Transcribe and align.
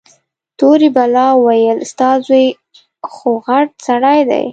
تورې 0.57 0.89
بلا 0.95 1.27
وويل 1.35 1.79
ستا 1.91 2.09
زوى 2.25 2.45
خوغټ 3.13 3.69
سړى 3.87 4.19
دى. 4.29 4.45